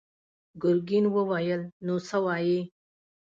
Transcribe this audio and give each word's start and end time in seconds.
ګرګين 0.61 1.05
وويل: 1.15 1.61
نو 1.85 1.95
څه 2.07 2.17
وايې؟ 2.25 2.59